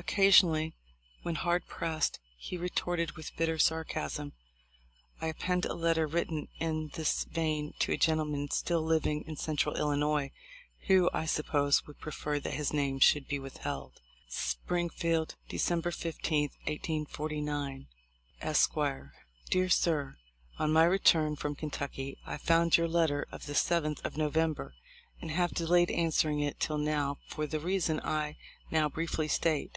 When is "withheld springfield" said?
13.38-15.34